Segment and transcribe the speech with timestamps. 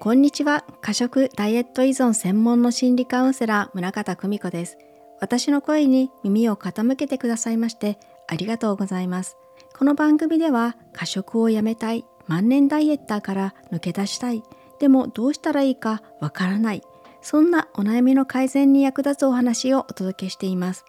[0.00, 0.64] こんにちは。
[0.82, 4.76] 過食ダイエット依存専門の心理カウンセラー村方久美子です。
[5.20, 7.98] 私の声に耳を傾けてくださいまして
[8.28, 9.36] ありがとうございます。
[9.78, 14.42] この番組では過食をやめたい万年ダイエッターから抜け出したい
[14.78, 16.82] でもどうしたらいいかわからない
[17.22, 20.84] そんなお悩みの改善に役立つお話をお届けしています。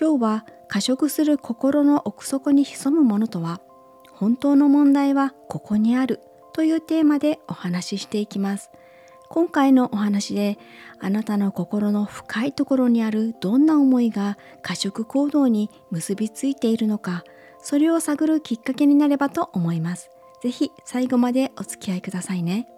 [0.00, 3.60] 今日は過食する心の奥底に潜むものとは
[4.10, 6.20] 本当の問題はここにある
[6.52, 8.70] というテーマでお話ししていきます。
[9.28, 10.58] 今回のお話で
[11.00, 17.24] あなたの心の深いところにあるどんな思いが過食行動に結びついているのか
[17.62, 20.10] それを探るきっかけになればと思います。
[20.42, 22.68] 是非最後までお付き合いくださいね。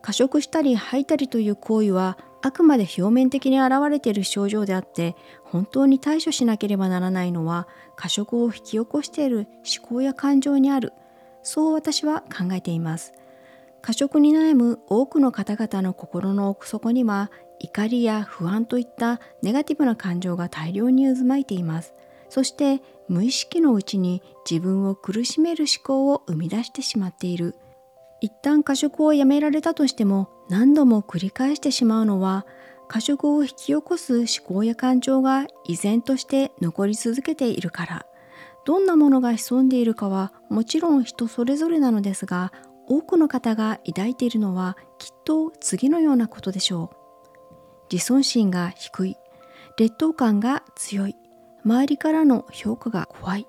[0.00, 5.14] 過食したり吐いたりという行為はあくまで表面的に現れている症状であって
[5.44, 9.46] 本当に対処しなければならないのは過食を引き起こしている
[9.78, 10.92] 思考や感情にある
[11.42, 13.12] そう私は考えています。
[13.80, 21.94] 過食に悩む多くの方々の心の奥底には怒りや不安といったネガティブな感情が大量に渦巻いています。
[22.28, 27.56] そして無意識のうちに自分を苦しめる思考を生み出してしまっている。
[28.20, 32.46] 一旦過食をやめられたとしても何度も繰り返してしまうのは
[32.88, 38.06] 過食を引き起こす思考や感情が依然として残り続けているから。
[38.64, 42.52] どんなものが潜んでいるかはもちろん人それぞれなのですが
[42.86, 47.02] 多くの方が抱いているのはきっと次のようなことでしょう。
[47.92, 49.16] 自尊心が低い。
[49.78, 51.16] 劣等感が強い。
[51.64, 53.46] 周りからの評価が怖い。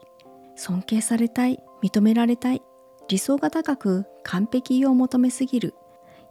[0.55, 1.59] 尊敬されたい。
[1.81, 2.61] 認められたい。
[3.07, 5.73] 理想が高く完璧を求めすぎる。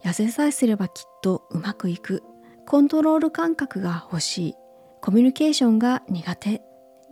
[0.03, 2.23] 痩せさえすればきっとうまくいく。
[2.65, 4.53] コントロール感覚が欲しい。
[5.01, 6.61] コミュニケーションが苦手。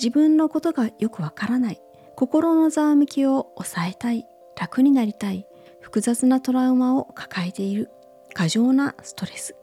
[0.02, 1.82] 自分のことがよくわからない。
[2.16, 4.26] 心のざわめきを抑えたい。
[4.60, 5.46] 楽になりたい。
[5.80, 7.92] 複雑なトラウマを抱えている。
[8.34, 9.56] 過剰なストレス。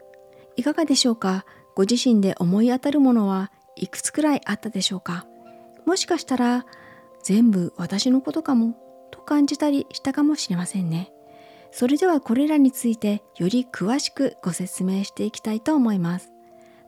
[0.56, 1.44] いかがでしょうか？
[1.75, 5.26] ご自身で思い当たるものはいくつくらいあったでしょうか？
[5.87, 6.66] もしかしたら
[7.25, 8.76] 全部私のことかも？
[9.10, 11.10] と感じたりしたかもしれませんね。
[11.72, 16.31] それではこれらについてより詳しくご説明していきたいと思います。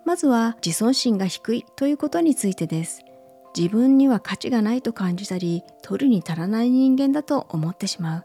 [0.05, 3.03] まずは自尊心が低いということについてです。
[3.57, 8.25] 自分には価値がないと感じたり、取るに足らない人間だと思ってしまう。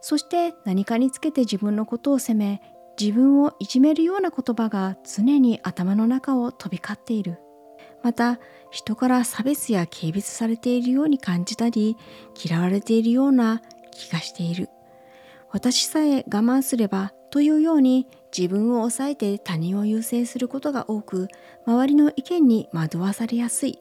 [0.00, 2.60] そして何かにつけて自分のことを責め、
[3.00, 7.38] 自分をいじめるような言葉が常に頭の中を飛び交っている。
[8.04, 8.38] また
[8.70, 11.96] 人から差別や軽蔑されているように感じたり
[12.44, 14.68] 嫌われているような気がしている
[15.50, 18.06] 私さえ我慢すればというように
[18.36, 21.28] 自分を抑えて他人を優先することが多く
[21.66, 23.78] 周りの意見に惑わされやすい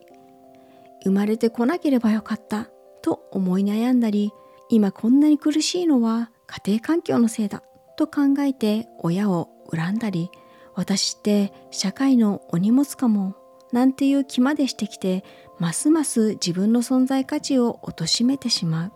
[1.04, 2.70] 生まれてこなければよかった
[3.02, 4.32] と思い悩んだり
[4.70, 7.64] 今こんなに苦しいのは家庭環境のせいだ
[7.98, 10.30] と考えて親を恨んだり
[10.76, 13.36] 私って社会のお荷物かも
[13.72, 15.24] なんていう気までしてきて
[15.60, 18.92] ますます自分の存在価値を貶めてしまう。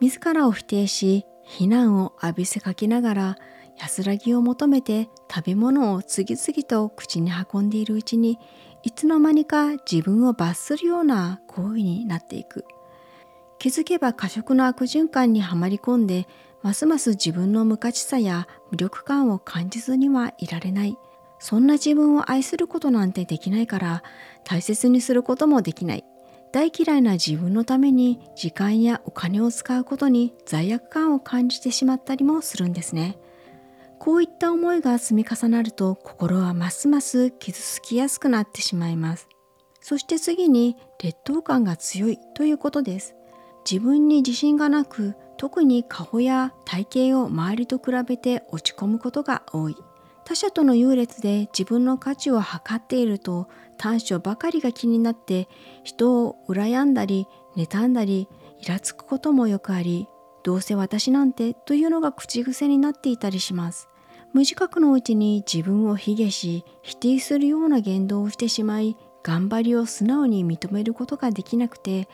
[0.00, 3.36] 自らを否定し非難を浴びせかけながら
[3.78, 8.38] 安らぎを求めて食べ物を次々と口に運んでいるうちに
[8.84, 12.66] いつの間にか自分を罰するような行為になっていく。
[13.58, 16.28] 気づけば過食の悪循環にはまり込んで
[16.62, 20.98] ますます自分の無価値さや無力感を感じずにはいられない。
[21.38, 24.02] そんな自分を愛することなんてできないから
[24.44, 26.04] 大切にすることもできない。
[26.52, 33.16] 大嫌いな自分のために時間やお金を使うことに罪悪感を感じてしまったりもするんですね。
[34.04, 39.30] こういった思いが積み重なると心はますます傷つきやすくなってしまいます。
[39.80, 43.14] そして次に劣等感が強いということです。
[43.64, 49.76] 自分に自信がなく特に顔や体型を周りと比べて落ち込むことが多い。
[50.26, 53.48] 他者との優劣で自分の価値を測っていると
[53.78, 55.48] 短所ばかりが気になって
[55.82, 57.26] 人を羨んだり
[57.56, 58.28] 妬んだり
[58.60, 60.08] イラつくこともよくあり
[60.42, 63.88] どうせ私なんてというのが口癖になっていたりします。
[64.34, 72.08] 無自覚のうちに自分を卑下し否定するような言動をしてしまい頑張りを素直に認めることができなくて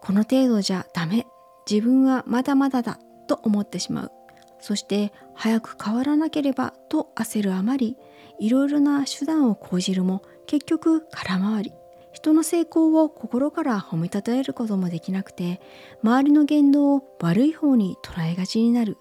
[0.00, 1.26] この程度じゃダメ
[1.70, 2.98] 自分はまだまだだ
[3.28, 4.12] と思ってしまう。
[4.58, 7.96] そして早く変わらなければと焦るあまり
[8.38, 11.72] いろいろな手段を講じるも結局空回り。
[12.12, 15.60] 人の成功を心から褒めたたえることもできなくて
[16.02, 18.96] 周りの言動を悪い方に捉えがちになる。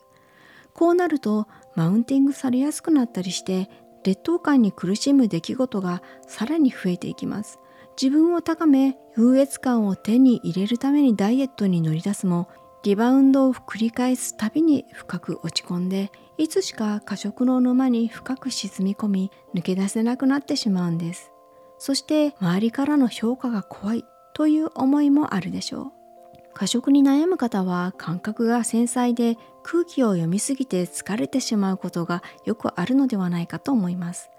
[0.80, 1.46] こうなると
[1.76, 3.70] マウンティングされやすくなったりして
[4.06, 7.60] 劣等感に苦しむ出来事がさらに増えていきます。
[8.02, 12.48] 自分を高め優越感を手に入れるためにダイエットに乗り出すも
[12.84, 21.34] リバウンドを繰り返すたびに深く落ち込んでいつしか過食の沼に深く沈み込み抜け出せなくなってしまうんです。
[21.78, 25.92] そして周りからの評価が怖いという思いもあるでしょう。
[26.54, 29.38] 過食に悩む方は感覚が繊細で
[29.72, 34.32] 空気を読みすぎて疲れてしまうことがよくあるのではないかと思います。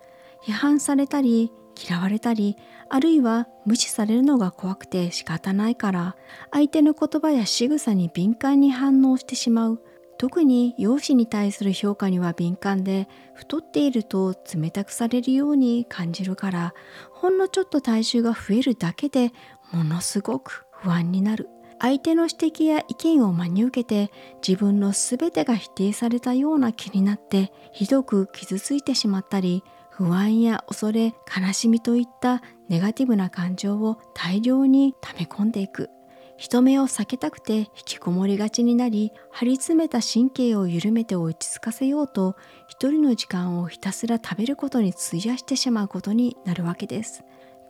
[0.45, 2.57] 批判されたり嫌われたり
[2.89, 6.17] あるいは無視されるのが怖くて仕方ないから
[6.51, 9.81] 相手の言葉や仕草に敏感に反応してしまう。
[10.19, 16.75] 特に容姿に対する評価には敏感で太っていると冷たくされるように感じるから
[17.13, 19.31] ほんのちょっと体重が増えるだけで
[19.73, 21.49] ものすごく不安になる。
[21.81, 24.13] 相手の指摘や意見を真に受けて
[24.47, 35.91] 自分の全てが否定されたような気になってひどく傷ついてしまったり不安や恐れ悲しみといったネガティブな感情を大量に溜め込んでいく。
[36.37, 42.35] 人目を避けたくて引きこもりがちになり張り詰めた神経を緩めて落ち着かせようと
[42.67, 47.25] 一人の時間をひたすら食べることに費やしてしまうことになるわけです。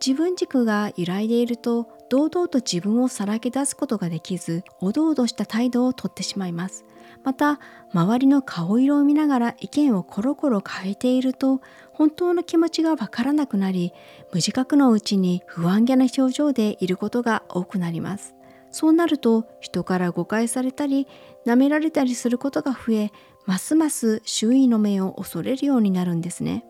[0.05, 6.85] 自分軸が揺らいでいると堂々と自分をさらけ出すことができずおどおどした態度をとってしまいます。
[7.23, 7.59] また
[7.93, 11.61] 周りの顔色を見ながら意見をコロコロ変えていると
[11.93, 13.93] 本当の気持ちがわからなくなり
[14.31, 18.33] 無自覚のうちに不安げな表情でいることが多くなります。
[18.71, 21.07] そうなると人から誤解されたり
[21.45, 23.11] 舐められたりすることが増え
[23.45, 26.65] ますます周囲の目を恐れるようになるんですね。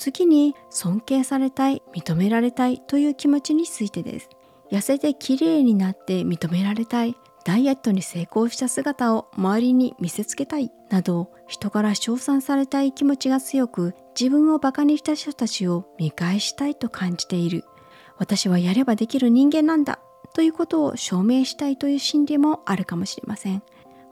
[0.00, 4.30] 次に尊敬されたい認められたいという気持ちについてです。
[4.72, 7.14] 痩せて綺麗になって認められたい。
[7.44, 17.64] ダイエットに成功した姿を周りに見せつけたいなど人から称賛されたい気持ちが強く自分をバカにした人たちを見返したいと感じている。
[18.16, 20.00] 私はやればできる人間なんだ
[20.34, 23.62] ということを証明したいという心理もあるかもしれません。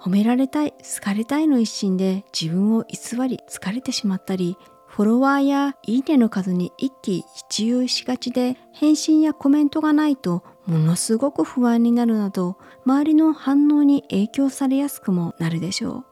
[0.01, 4.57] 褒められたい好かれたいの一心で自分を偽り疲れてしまったり
[4.99, 16.05] フォロワーやいいねの数に一喜一憂しがちで返信やコメントがないとものすごく不安になるなど周りの反応に影響されやすくもなるでしょう。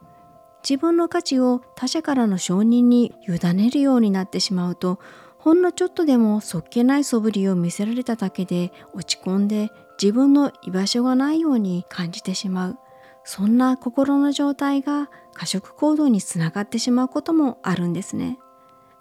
[0.62, 5.00] 自分の価値を他者からの承認に委ねるようになってしまうと
[5.36, 12.78] ほんのちょっとでもそっけない素振りを見せられただけで落ち込んで自分の居場所がないように感じてしまう。
[13.24, 18.38] そんな心の状態が過食行動につながってしまうこともあるんですね。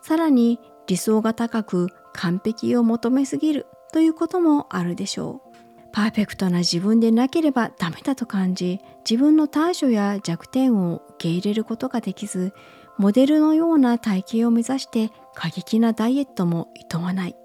[0.06, 5.56] さらに理想が高く完璧を求めすぎるということもあるでしょう。
[5.92, 12.54] パーフェクトな自分でなければダメだと感じ自分の短所や弱点を受け入れることができず
[13.00, 17.36] モデルのような体型を目指して過激なダイエットも厭わない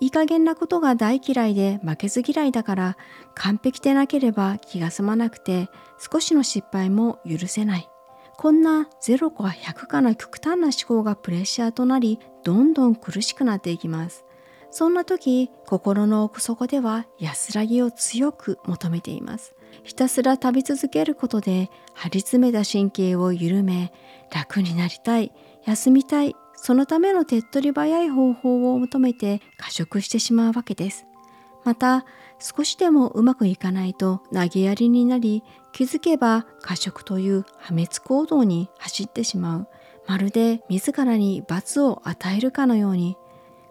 [0.00, 2.96] いい加減なことが大嫌いで負けず嫌いだから
[3.34, 5.70] 完璧でなければ気が済まなくて
[6.12, 7.88] 少しの失敗も許せない
[8.36, 14.24] こんな0か100かな極端な思考がプレッシャーとなりどんどん苦しくなっていきます。
[14.70, 19.54] そんな時心の奥底では安らぎを強く求めています。
[19.84, 23.92] ひたすら旅続けることで張り詰めた神経を緩め
[24.32, 25.32] 楽になりたい
[25.64, 31.06] 休みたいそのための手っ取り早い方法を求めて過食してしまうわけです。
[31.64, 32.04] また
[32.38, 39.68] 少しでもうまくいかないと投げやりになり気づけば過食という破滅行動に走ってしまう。
[40.06, 43.16] まるで自らに罰を与えるかのように。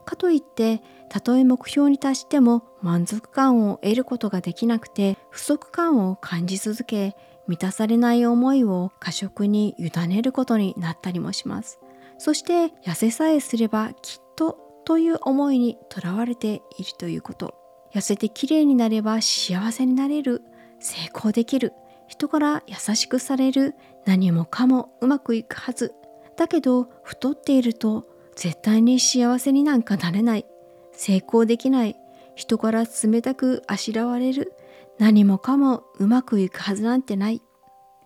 [0.06, 7.16] かといってたとえ目標に達しても満足感を得ることができなくて不足感を感じ続け
[7.48, 11.80] 満たされない思いを過食に委ねることになったりもします。
[12.18, 17.61] そして痩せさえすればきっとという思いにとらわれているということ。
[17.94, 20.44] 痩せて綺麗になれば幸せになれる
[20.80, 21.74] 成功できる
[22.08, 25.94] 人から優しくされる何もかもうまくいくはず。
[26.38, 28.06] だけど太っていると
[28.36, 30.46] 絶対に幸せになんかなれない。
[30.92, 31.96] 成功できない。
[32.36, 34.54] 人から冷たくあしらわれる。
[34.98, 37.42] 何もかもうまくいくはずなんてない。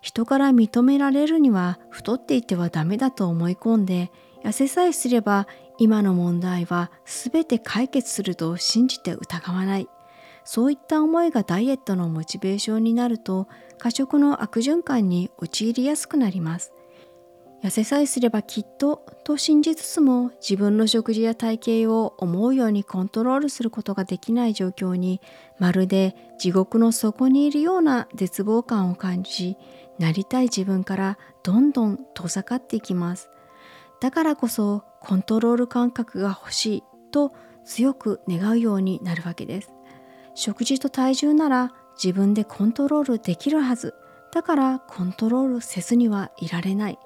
[0.01, 4.12] 人から認められるには太っていてはダメだと思い込んで
[4.44, 9.88] 痩せさえすれば今の問題は全て解決すると信じて疑わない。
[10.44, 13.48] そういった思いがダイエットのモチベーションになると
[13.79, 16.72] 過食の悪循環に陥りやすくなります。
[17.63, 25.20] 痩せさえすればきっとと信じつつも自分の食事や体型を思うようにコントロールすることができない状況に
[25.58, 29.58] まるで地獄の底にいるような絶望感を感じ
[29.98, 33.29] なりたい自分からどんどん遠ざかっていきます。
[34.05, 37.33] だからこそコントロール感覚が欲しいと
[37.65, 39.71] 強く願うようになるわけです。
[40.35, 43.95] 食事と体重なら自分でコントロールできるはず。
[44.31, 47.00] だからコントロールせずにはいられない。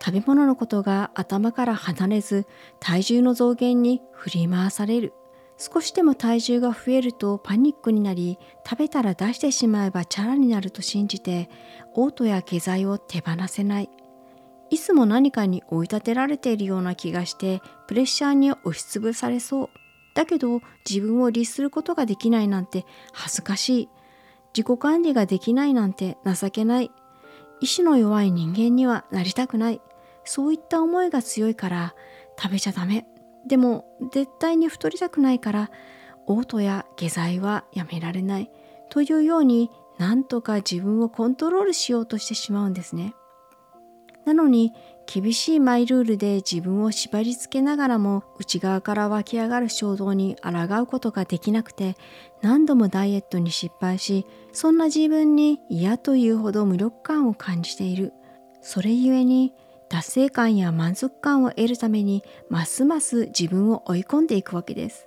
[0.00, 2.46] 食べ物のことが頭から離れず
[2.78, 5.14] 体重の増減に振り回される。
[5.58, 11.50] 少しでも体重が増えるとパニックになり食べたら出してしまえばチャラになると信じて
[11.92, 13.90] 嘔吐や下剤を手放せない。
[14.70, 19.68] いつも何かに追い立てられているような気がしてプレッシャーに押しつぶされそう。
[20.14, 23.88] だけど自分を律することができないなんて恥ずかしい。
[24.56, 26.90] 自己管理ができないなんて情けない。
[27.60, 29.80] 意志の弱い人間にはなりたくない。
[30.24, 31.94] そういった思いが強いから
[32.40, 33.06] 食べちゃダメ。
[33.46, 35.70] でも絶対に太りたくないから
[36.26, 38.50] 嘔吐や下剤はやめられない。
[38.90, 43.14] というようになんとか自分をコントロールしようとしてしまうんですね。
[44.26, 44.74] なのに
[45.06, 51.96] 厳しいマイルールで自分を縛り付けながらも内側から湧き上がる衝動に抗うことができなくて
[52.42, 58.12] 何度もダイエットに失敗しそんな自分に嫌というほど無力感を感じている。
[58.60, 59.54] それゆえに
[59.88, 65.06] 達成感や満足感を得るためにますます自分を追い込んでいくわけです。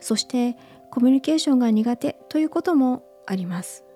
[0.00, 0.56] そして
[0.90, 3.87] コミュニケーションが苦手ということもあります。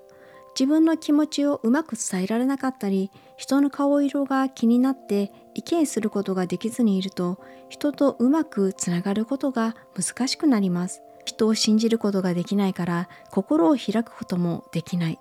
[0.59, 11.03] 自分の気持ちをうまく伝えられなかったり人の顔色が気になって意見することができずにいると人とうまくつながることが難しくなります。
[11.25, 15.19] 人を信じることができないから心を開くこともできない。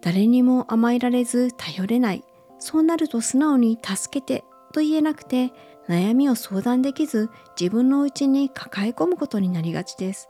[0.00, 2.24] 誰にも甘えられず頼れない。
[2.58, 5.52] そうなると素直に助けてと言えなくて
[5.88, 10.28] 悩みを相談できず自分の内に抱え込むことになりがちです。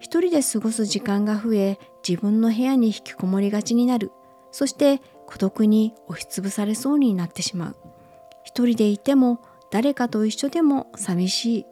[0.00, 4.12] 一人で過ごす時間が増え自分の部屋に引きこもりがちになる。
[4.52, 7.76] そして孤独に押しつぶされそうになってしまう。
[8.44, 11.66] 一人でいても誰かと一緒でも寂しい。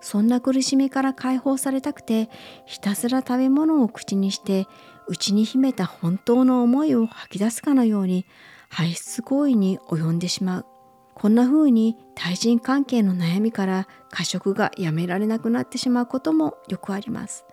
[0.00, 2.28] そんな苦しみから解放されたくて
[2.66, 4.66] ひたすら食べ物を口にして
[5.08, 8.26] 内に秘めた本当の思いを吐き出すかのように
[8.68, 10.66] 排出行為に及んでしまう。
[11.14, 17.44] こんな風に対人関係の悩みから過食がやめられなくなってしまうこともよくあります。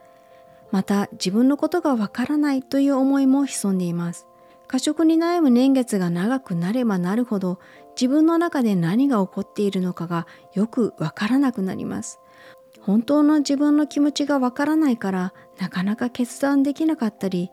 [0.72, 4.28] また自分のことがわからないという思いも潜んでいます。
[4.68, 7.60] 過食に悩む年月が長くなればなるほど
[7.96, 12.20] 自分の中で何が起こっているのかがよくわからなくなります。
[12.82, 17.50] 本当の自分の気持ちがわからないからなかなか決断できなかったり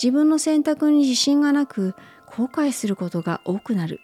[0.00, 1.94] 自分の選択に自信がなく
[2.26, 4.00] 後悔することが多くなる。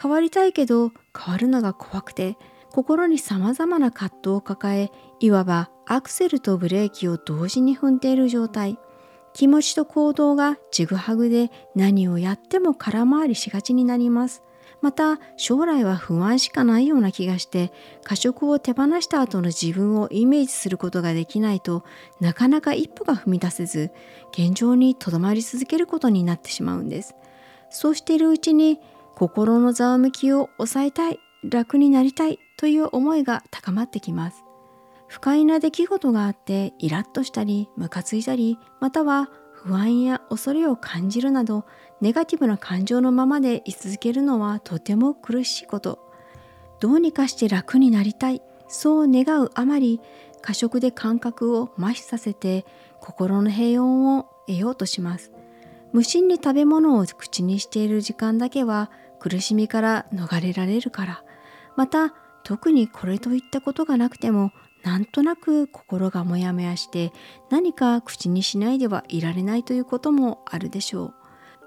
[0.00, 2.36] 変わりたいけど変わるのが怖くて
[2.72, 8.78] 心に様々な葛藤を抱えいわばアクセルとブレーキを同時に踏んでいる状態。
[9.34, 14.42] 気持ちと行動がちぐはぐで何をやっても空回りしがちになります。
[14.80, 17.72] また将来は不安しかないような気がして
[18.04, 21.84] 過食を手放した後の自分をイメージすることができないと
[22.20, 23.90] なかなか一歩が踏み出せず
[24.32, 27.14] 現状にとどまり続けることになってしまうんです。
[27.68, 28.80] そうしているうちに
[29.14, 31.20] 心のざわめきを抑えたい。
[31.44, 32.38] 楽になりたい。
[32.62, 34.44] という思いが高まってきます。
[35.08, 41.64] 不快な出来事があってイラッとしたりムカついたりまたは不安や恐れを感じるなど
[42.00, 45.98] ネガティブな感情のままで居続けるのはとても苦しいこと。
[46.78, 48.40] どうにかして楽になりたい。
[48.68, 50.00] そう願うあまり
[50.40, 52.64] 過食で感覚を麻痺させて
[53.00, 55.32] 心の平穏を得ようとします。
[55.92, 61.24] 無心に食べ物を口にしている時間だけは苦しみから逃れられるから。
[61.74, 67.12] また特にこれといったことがなくてもなんとなく心がモヤモヤして
[67.50, 71.14] 何か口にしないではいられないということもあるでしょう。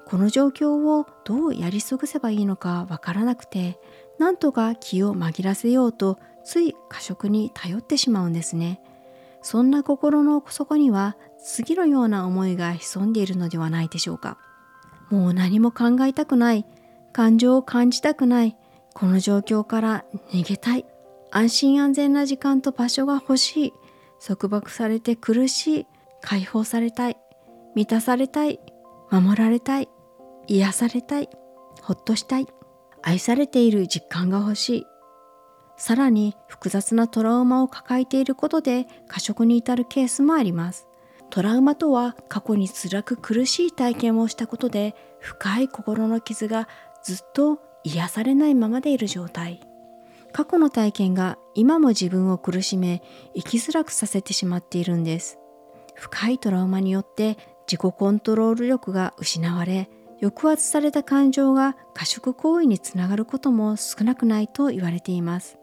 [0.06, 3.80] この状況をどうやり過ごせばいいのかわからなくて
[4.20, 8.82] なんとか気を紛らせようとつい過食に頼ってしまうんですね。
[9.42, 14.38] そんな心の底には次のような思いが潜んでいるのではないでしょうか。
[15.10, 16.66] もう何も考えたくない、
[17.14, 18.58] 感情を感じたくない、
[18.96, 20.86] この状況から逃げたい、
[21.30, 23.74] 安心安全な時間と場所が欲しい、
[24.26, 25.88] 束縛されて苦しい、
[26.22, 27.18] 解放されたい、
[27.76, 28.62] 満たされたい、
[29.12, 29.90] 守られたい、
[30.48, 31.30] 癒されたい、
[31.82, 32.48] ほっとしたい、
[33.04, 34.86] 愛されている実感が欲しい、
[35.76, 40.88] さらに複雑なトラウマを抱えていることで過食に至るケースもあります。
[41.30, 46.70] トラウマとは過去に辛く苦しい体験をしたことで深い心の傷が
[47.04, 49.62] ずっと癒されないままでいる状態。
[50.34, 53.02] 過去の体験が今も自分を苦しめ
[53.36, 55.38] 生きづらくさせてしまっているんです。
[55.94, 57.38] 深いトラウマによって
[57.72, 59.90] 自己コントロール力が失われ
[60.22, 65.58] 抑圧された感情が過食行為につながることも少なくないと言われています。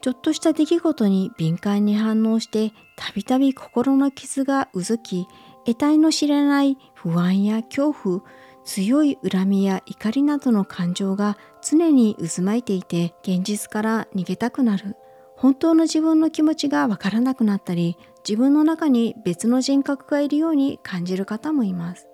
[0.00, 5.26] ちょっとした出来事に敏感に反応してたびたび心の傷がうずき
[5.64, 8.20] 得体の知れない不安や恐怖
[8.66, 14.96] 強い恨みや怒りなどの感情が常に渦巻いていて現実から逃げたくなる。
[15.36, 17.96] 本当の自分の気持ちがわからなくなったり
[18.26, 22.08] 自分の中に別の人格がいるように感じる方もいます。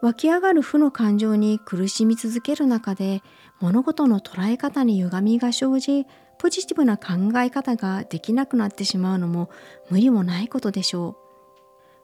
[0.00, 3.20] 湧き上がる負の感情に苦しみ続ける中で
[3.58, 6.06] 物事の捉え方に歪みが生じ
[6.38, 9.50] ポジティブな考え方ができなくなってしまうのも
[9.90, 11.27] 無理もないことでしょう。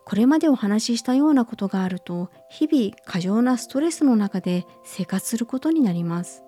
[0.04, 6.44] これまでお話ししたようなことがあると日々過剰なストレスの中で生活することになります。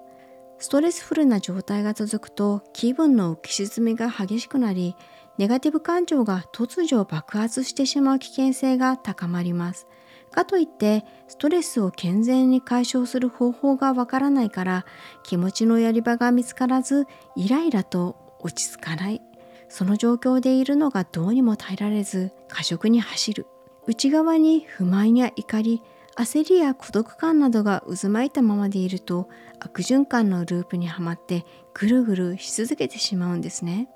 [0.58, 4.96] ストレスフルな状態が続くと気分の浮き沈みが激しくなり
[5.38, 9.86] ネガティブ感情が突如爆発してしまう危険性が高まります。
[10.30, 14.86] かといってストレスを健全に解消する方法がわからないから
[15.22, 19.22] 気持ちのやり場が見つからずイライラと落ち着かない。
[19.68, 23.46] その状況でいるのがどうにも耐えられず過食に走る。
[23.87, 25.82] 内側に不満や怒り
[26.16, 29.28] 焦りや孤独感などが渦巻いたままでいると
[29.61, 31.44] 悪循環のループにはまって
[31.75, 33.88] ぐるぐるし続けてしまうんですね。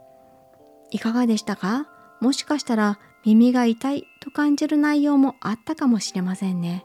[0.91, 1.89] いかがでしたか？
[2.21, 6.85] もしかしたら耳が痛いと感じる内容もあったかもしれませんね。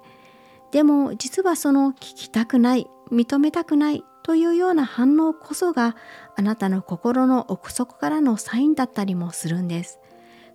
[0.72, 5.96] でも実はその聞きたくない認めたくないというような反応こそが
[6.36, 10.00] あなたの心の奥底からのサインだったりもするんです。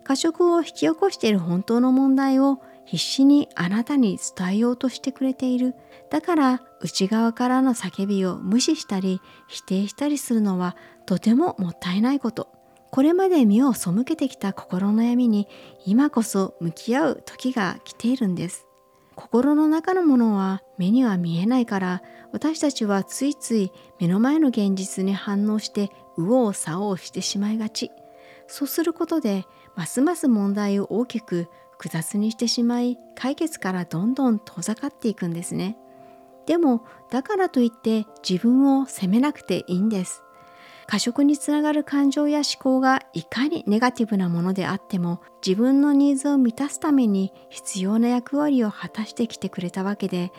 [0.03, 5.73] 過食を引き起こしている本当の問題を必死にあなたに伝えようとしてくれている。
[6.09, 10.75] だから内側からの叫びを無視したり否定したりするのは
[11.05, 12.49] とてももったいないこと。
[12.91, 15.47] これまで身を背けてきた心の闇に
[15.85, 18.67] 今こそ向き合う時が来ているんです。
[19.21, 22.01] 心の中のものは目には見えないから
[22.31, 27.91] 私たちはついつい目の前の現実に反応して右往左往してしまいがち。
[28.47, 35.77] そうすることでますます問題を大きく複雑にしてしまい解決からどんどん遠ざかっていくんですね。
[36.47, 40.23] でもだからといって自分を責めなくていいんです。
[40.91, 50.33] 過食につながる感情や思考がいかにネガティブなものであっても自分のニーズを満たすために必要な役割を果たしてきてくれたわけで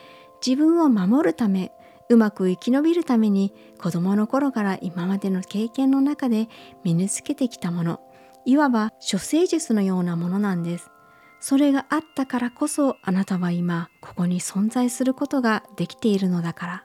[0.46, 1.72] 自分を守るため
[2.10, 6.50] うまく生き延びるために子供の頃から今までの経験の中で
[6.84, 8.00] 身につけてきたもの
[8.44, 10.90] いわば処世術のようなものなんです。
[11.40, 16.84] それがあったからこそあなたは今ここに存在することができているのだから。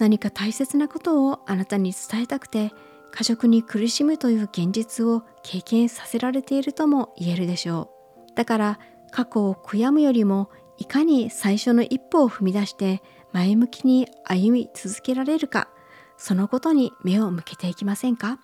[0.00, 2.72] 何か大切なことをあなたに伝えたくて
[3.10, 7.90] 過食に苦しむという現実を経験させられているとも言えるでしょ
[8.32, 8.34] う。
[8.36, 8.78] だから
[9.10, 15.68] 過去を悔やむよりもいかに最初の一歩を踏み出して前向きに歩み続けられるか
[16.16, 18.38] そのことに目を向けていきませんか？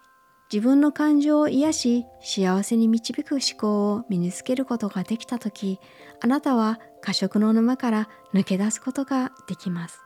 [0.53, 5.81] 自分の感情を癒し幸せに導く思考を身につけることができた時
[6.21, 10.06] あなたは過食の沼から抜け出すことができます。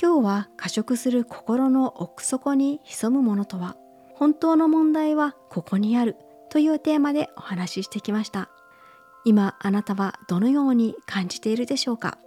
[0.00, 3.76] 今日は過食する心の奥底に潜むものとは
[4.14, 6.16] 本当の問題はここにある
[6.50, 8.50] というテーマでお話ししてきました。
[9.24, 12.18] 今あなたはどのように感じているでしょうか？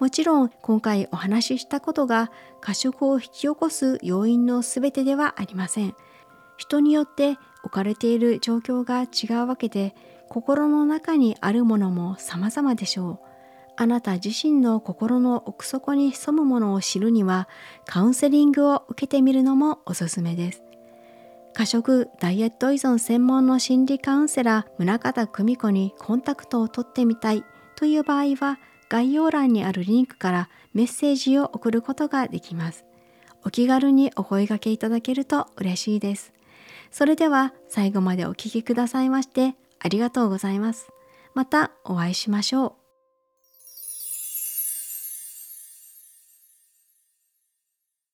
[0.00, 5.94] もちろん今回お話ししたことが過食を引き起こす要因の全てではありません。
[6.56, 9.94] 人によって置かれている状況が違うわけで
[10.28, 13.31] 心の中にあるものも様々でしょう。
[13.82, 17.48] あなた自身の心の奥底に潜むものを知るには
[17.84, 20.62] カウンセリングを受けてみるのもおすすめです
[21.52, 27.44] 過食ダイエット依存専門の心理カウンセラー宗像久美子にコンタクトを取ってみたい
[27.76, 32.84] という場合は概要欄にあるリンクからメッセージを送ることができます
[33.44, 36.32] お気軽にお声掛けいただけると嬉しいです
[36.90, 40.88] それでは最後までお聴きくださいましてありがとうございます。
[41.34, 42.81] またお会いしましょう。